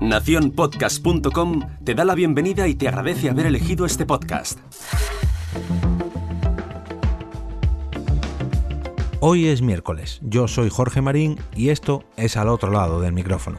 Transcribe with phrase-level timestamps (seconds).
[0.00, 4.58] Naciónpodcast.com te da la bienvenida y te agradece haber elegido este podcast.
[9.20, 13.58] Hoy es miércoles, yo soy Jorge Marín y esto es al otro lado del micrófono.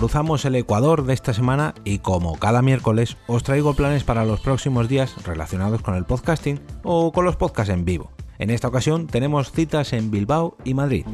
[0.00, 4.40] Cruzamos el Ecuador de esta semana y como cada miércoles os traigo planes para los
[4.40, 8.10] próximos días relacionados con el podcasting o con los podcasts en vivo.
[8.38, 11.04] En esta ocasión tenemos citas en Bilbao y Madrid.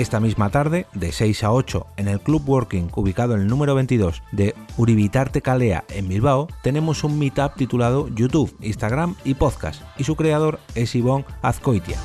[0.00, 3.74] Esta misma tarde, de 6 a 8, en el Club Working ubicado en el número
[3.74, 10.04] 22 de Uribitarte Calea en Bilbao, tenemos un meetup titulado YouTube, Instagram y Podcast, y
[10.04, 11.98] su creador es Ivonne Azcoitia.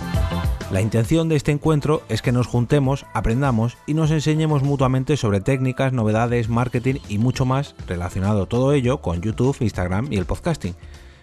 [0.72, 5.40] La intención de este encuentro es que nos juntemos, aprendamos y nos enseñemos mutuamente sobre
[5.40, 10.76] técnicas, novedades, marketing y mucho más relacionado todo ello con YouTube, Instagram y el podcasting.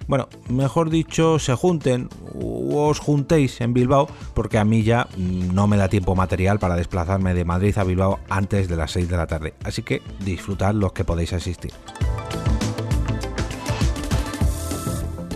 [0.06, 5.66] Bueno, mejor dicho, se junten o os juntéis en Bilbao porque a mí ya no
[5.66, 9.16] me da tiempo material para desplazarme de Madrid a Bilbao antes de las 6 de
[9.16, 9.54] la tarde.
[9.64, 11.72] Así que disfrutad los que podéis asistir.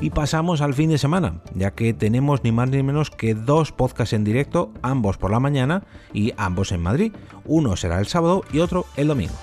[0.00, 3.72] Y pasamos al fin de semana, ya que tenemos ni más ni menos que dos
[3.72, 7.12] podcasts en directo, ambos por la mañana y ambos en Madrid.
[7.44, 9.34] Uno será el sábado y otro el domingo.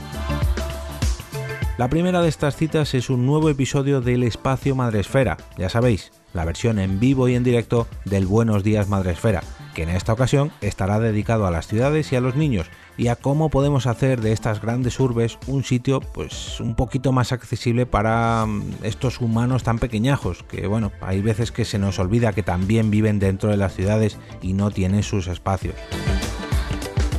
[1.75, 6.45] La primera de estas citas es un nuevo episodio del Espacio Madresfera, ya sabéis, la
[6.45, 9.41] versión en vivo y en directo del Buenos Días Madresfera,
[9.73, 13.15] que en esta ocasión estará dedicado a las ciudades y a los niños y a
[13.15, 18.45] cómo podemos hacer de estas grandes urbes un sitio pues un poquito más accesible para
[18.45, 22.91] mm, estos humanos tan pequeñajos, que bueno, hay veces que se nos olvida que también
[22.91, 25.73] viven dentro de las ciudades y no tienen sus espacios.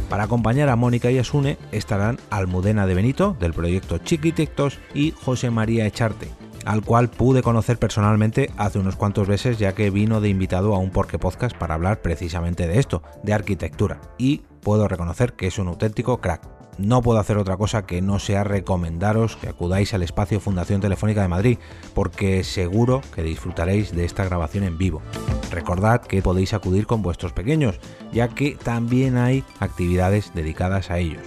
[0.09, 5.51] Para acompañar a Mónica y Asune estarán Almudena de Benito, del proyecto Chiquitectos, y José
[5.51, 6.29] María Echarte,
[6.65, 10.79] al cual pude conocer personalmente hace unos cuantos meses ya que vino de invitado a
[10.79, 15.59] un Porqué Podcast para hablar precisamente de esto, de arquitectura, y puedo reconocer que es
[15.59, 20.03] un auténtico crack no puedo hacer otra cosa que no sea recomendaros que acudáis al
[20.03, 21.59] espacio Fundación Telefónica de Madrid,
[21.95, 25.03] porque seguro que disfrutaréis de esta grabación en vivo.
[25.51, 27.79] Recordad que podéis acudir con vuestros pequeños,
[28.13, 31.23] ya que también hay actividades dedicadas a ellos.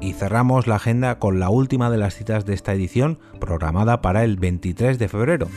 [0.00, 4.24] Y cerramos la agenda con la última de las citas de esta edición, programada para
[4.24, 5.48] el 23 de febrero.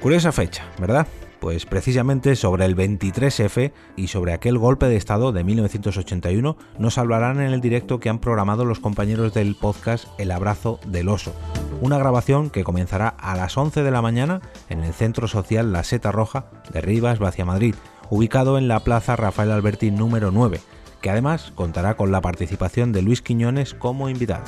[0.00, 1.06] Curiosa fecha, ¿verdad?
[1.40, 7.40] Pues precisamente sobre el 23F y sobre aquel golpe de Estado de 1981 nos hablarán
[7.40, 11.34] en el directo que han programado los compañeros del podcast El Abrazo del Oso.
[11.80, 15.84] Una grabación que comenzará a las 11 de la mañana en el Centro Social La
[15.84, 17.74] Seta Roja de Rivas, Vacia Madrid,
[18.08, 20.60] ubicado en la Plaza Rafael Alberti número 9,
[21.02, 24.44] que además contará con la participación de Luis Quiñones como invitado.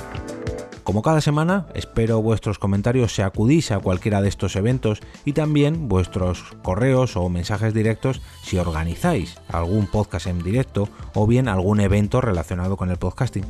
[0.89, 5.87] Como cada semana, espero vuestros comentarios si acudís a cualquiera de estos eventos y también
[5.87, 12.23] vuestros correos o mensajes directos si organizáis algún podcast en directo o bien algún evento
[12.23, 13.45] relacionado con el podcasting.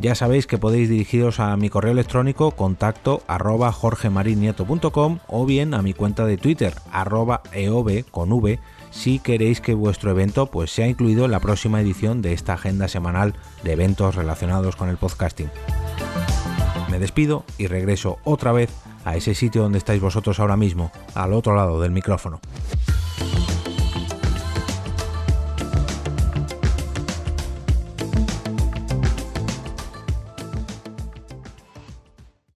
[0.00, 5.82] Ya sabéis que podéis dirigiros a mi correo electrónico contacto arroba jorgemarinieto.com o bien a
[5.82, 8.58] mi cuenta de Twitter arroba eov con v
[8.90, 12.88] si queréis que vuestro evento pues sea incluido en la próxima edición de esta agenda
[12.88, 15.48] semanal de eventos relacionados con el podcasting.
[16.92, 18.70] Me despido y regreso otra vez
[19.06, 22.38] a ese sitio donde estáis vosotros ahora mismo, al otro lado del micrófono.